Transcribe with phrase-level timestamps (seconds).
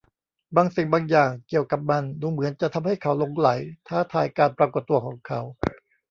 [0.55, 3.49] บางสิ่งบางอย่างเกี่ยวกับมันดูเหมือนจะทำให้เขาหลงใหล
[3.87, 5.41] ท้าทายการปรากฏตัวของเขา